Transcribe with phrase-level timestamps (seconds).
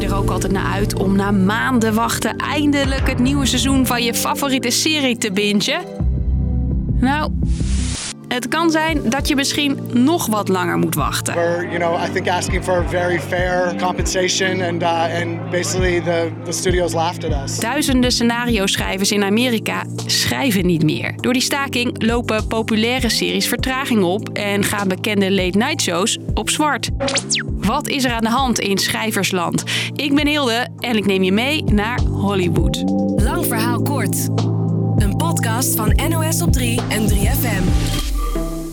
[0.00, 4.02] je er ook altijd naar uit om na maanden wachten eindelijk het nieuwe seizoen van
[4.02, 5.80] je favoriete serie te bingen?
[7.00, 7.32] Nou,
[8.38, 11.34] het kan zijn dat je misschien nog wat langer moet wachten.
[11.34, 16.30] We're, you know, I think asking for very fair compensation, and uh, and basically the
[16.44, 17.58] the studios laughed at us.
[17.58, 21.14] Duizenden scenario-schrijvers in Amerika schrijven niet meer.
[21.16, 26.88] Door die staking lopen populaire series vertraging op en gaan bekende late-night shows op zwart.
[27.44, 29.62] Wat is er aan de hand in schrijversland?
[29.94, 32.82] Ik ben Hilde en ik neem je mee naar Hollywood.
[33.16, 34.28] Lang verhaal kort.
[34.96, 38.07] Een podcast van NOS op 3 en 3FM.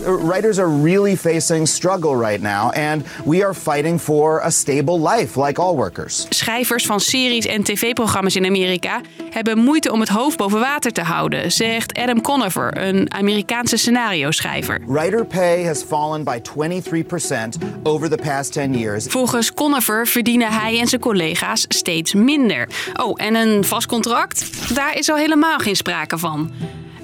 [0.05, 5.39] Writers are really facing struggle right now, and we are fighting for a stable life
[5.45, 6.25] like all workers.
[6.29, 11.01] Schrijvers van series en tv-programma's in Amerika hebben moeite om het hoofd boven water te
[11.01, 14.81] houden, zegt Adam Conover, een Amerikaanse scenario-schrijver.
[14.87, 19.05] Writer pay has fallen by 23% over the past 10 years.
[19.05, 22.69] Volgens Conover verdienen hij en zijn collega's steeds minder.
[22.93, 24.45] Oh, en een vast contract?
[24.75, 26.51] Daar is al helemaal geen sprake van.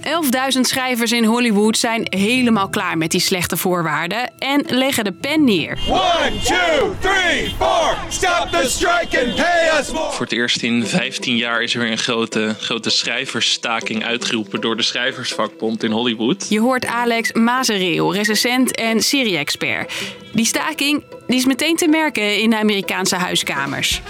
[0.04, 5.44] 11.000 schrijvers in Hollywood zijn helemaal klaar met die slechte voorwaarden en leggen de pen
[5.44, 5.78] neer.
[5.90, 7.98] One, two, three, four.
[8.10, 10.12] Stop the strike and pay us more.
[10.12, 14.78] Voor het eerst in 15 jaar is er weer een grote, grote schrijversstaking uitgeroepen door
[14.78, 16.46] de schrijversvakbond in Hollywood.
[16.50, 19.94] Je hoort Alex Mazereel, recensent en serie-expert.
[20.34, 24.02] Die staking die is meteen te merken in de Amerikaanse huiskamers.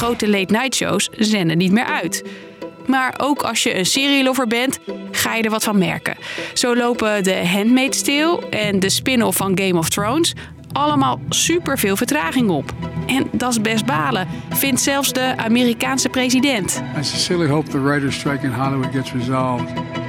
[0.00, 2.24] Grote late-night shows zenden niet meer uit.
[2.86, 4.78] Maar ook als je een serielover bent,
[5.10, 6.16] ga je er wat van merken.
[6.54, 10.34] Zo lopen The Handmaid's Tale en de spin-off van Game of Thrones
[10.72, 12.74] allemaal superveel vertraging op.
[13.06, 16.82] En dat is best balen, vindt zelfs de Amerikaanse president.
[16.98, 19.99] I sincerely hope the writer's strike in Hollywood gets resolved.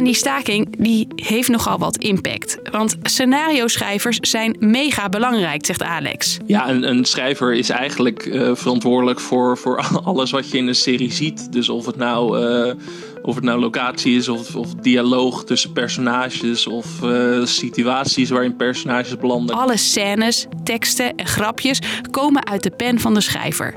[0.00, 2.58] En die staking die heeft nogal wat impact.
[2.70, 6.38] Want scenario-schrijvers zijn mega belangrijk, zegt Alex.
[6.46, 10.74] Ja, een, een schrijver is eigenlijk eh, verantwoordelijk voor, voor alles wat je in een
[10.74, 11.52] serie ziet.
[11.52, 12.74] Dus of het nou, eh,
[13.22, 19.16] of het nou locatie is, of, of dialoog tussen personages, of eh, situaties waarin personages
[19.16, 19.56] belanden.
[19.56, 21.78] Alle scènes, teksten en grapjes
[22.10, 23.76] komen uit de pen van de schrijver.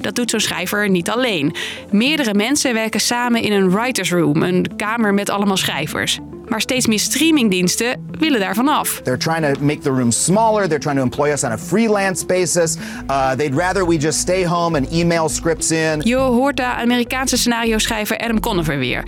[0.00, 1.54] Dat doet zo'n schrijver niet alleen.
[1.90, 6.18] Meerdere mensen werken samen in een writers room, een kamer met allemaal schrijvers.
[6.48, 9.00] Maar steeds meer streamingdiensten willen daarvan af.
[9.02, 10.68] They're trying to make the room smaller.
[10.68, 12.76] They're trying to employ us on a freelance basis.
[13.10, 16.00] Uh, they'd rather we just stay home and email scripts in.
[16.04, 19.04] Je hoort de Amerikaanse scenario-schrijver Adam Conover weer.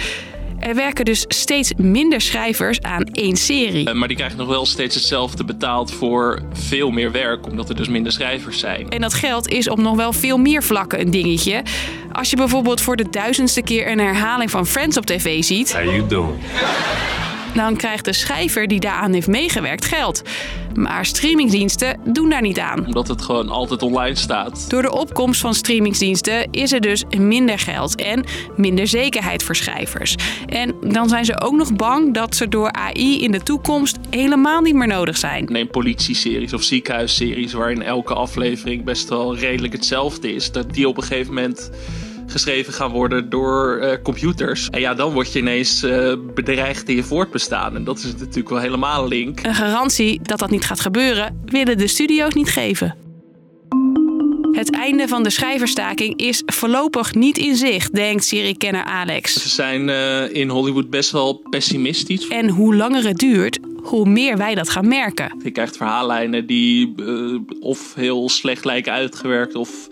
[0.61, 3.87] Er werken dus steeds minder schrijvers aan één serie.
[3.89, 7.77] Eh, Maar die krijgen nog wel steeds hetzelfde betaald voor veel meer werk, omdat er
[7.77, 8.89] dus minder schrijvers zijn.
[8.89, 11.63] En dat geld is op nog wel veel meer vlakken een dingetje.
[12.13, 15.85] Als je bijvoorbeeld voor de duizendste keer een herhaling van Friends op tv ziet, How
[15.85, 16.35] you doing?
[17.55, 20.23] Dan krijgt de schrijver die daaraan heeft meegewerkt geld.
[20.75, 22.87] Maar streamingdiensten doen daar niet aan.
[22.87, 24.71] Omdat het gewoon altijd online staat.
[24.71, 28.25] Door de opkomst van streamingsdiensten is er dus minder geld en
[28.57, 30.15] minder zekerheid voor schrijvers.
[30.47, 34.61] En dan zijn ze ook nog bang dat ze door AI in de toekomst helemaal
[34.61, 35.45] niet meer nodig zijn.
[35.45, 40.53] Neem politieseries of ziekenhuisseries waarin elke aflevering best wel redelijk hetzelfde is.
[40.53, 41.71] Dat die op een gegeven moment
[42.31, 44.69] geschreven gaan worden door eh, computers.
[44.71, 47.77] En ja, dan word je ineens eh, bedreigd in je voortbestaan.
[47.77, 49.43] En dat is natuurlijk wel helemaal link.
[49.43, 52.97] Een garantie dat dat niet gaat gebeuren, willen de studio's niet geven.
[54.53, 59.33] Het einde van de schrijverstaking is voorlopig niet in zicht, denkt seriekenner Alex.
[59.33, 62.29] Ze zijn eh, in Hollywood best wel pessimistisch.
[62.29, 65.41] En hoe langer het duurt, hoe meer wij dat gaan merken.
[65.43, 66.95] Je krijgt verhaallijnen die
[67.61, 69.89] of heel slecht lijken uitgewerkt of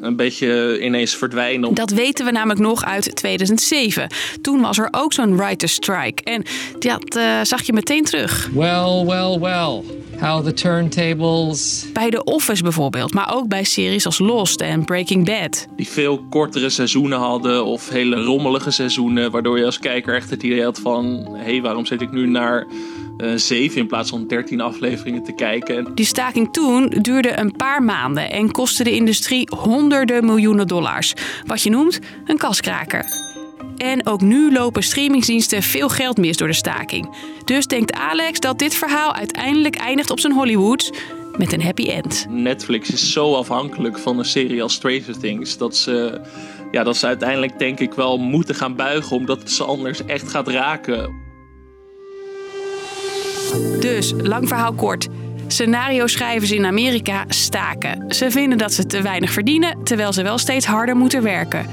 [0.00, 1.74] een beetje ineens verdwijnen.
[1.74, 4.08] Dat weten we namelijk nog uit 2007.
[4.40, 6.22] Toen was er ook zo'n writer's strike.
[6.22, 6.42] En
[6.78, 8.50] dat eh, zag je meteen terug.
[8.52, 9.82] Well, well, well.
[10.20, 11.86] How the turntables.
[11.92, 15.66] Bij The Office bijvoorbeeld, maar ook bij series als Lost en Breaking Bad.
[15.76, 19.30] Die veel kortere seizoenen hadden of hele rommelige seizoenen.
[19.30, 21.28] Waardoor je als kijker echt het idee had van...
[21.32, 22.66] hé, hey, waarom zit ik nu naar
[23.16, 25.76] eh, zeven in plaats van 13 afleveringen te kijken?
[25.76, 31.14] En Die staking toen duurde een paar maanden en kostte de industrie honderden miljoenen dollars.
[31.46, 33.23] Wat je noemt een kaskraker.
[33.76, 37.16] En ook nu lopen streamingsdiensten veel geld mis door de staking.
[37.44, 40.90] Dus denkt Alex dat dit verhaal uiteindelijk eindigt op zijn Hollywoods
[41.36, 42.26] met een happy end.
[42.28, 45.58] Netflix is zo afhankelijk van een serie als Stranger Things...
[45.58, 46.20] dat ze,
[46.70, 49.16] ja, dat ze uiteindelijk denk ik wel moeten gaan buigen...
[49.16, 51.22] omdat het ze anders echt gaat raken.
[53.80, 55.08] Dus, lang verhaal kort.
[55.46, 58.14] Scenario-schrijvers in Amerika staken.
[58.14, 61.66] Ze vinden dat ze te weinig verdienen, terwijl ze wel steeds harder moeten werken.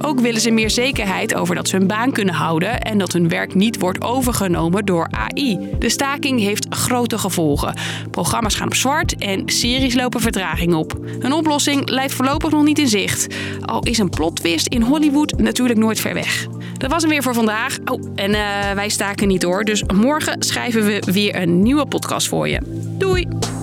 [0.00, 3.28] Ook willen ze meer zekerheid over dat ze hun baan kunnen houden en dat hun
[3.28, 5.58] werk niet wordt overgenomen door AI.
[5.78, 7.74] De staking heeft grote gevolgen.
[8.10, 10.98] Programma's gaan op zwart en series lopen vertraging op.
[11.18, 13.34] Een oplossing lijkt voorlopig nog niet in zicht.
[13.60, 16.46] Al is een plot twist in Hollywood natuurlijk nooit ver weg.
[16.78, 17.78] Dat was hem weer voor vandaag.
[17.84, 19.64] Oh, en uh, wij staken niet door.
[19.64, 22.60] Dus morgen schrijven we weer een nieuwe podcast voor je.
[22.98, 23.55] Doei!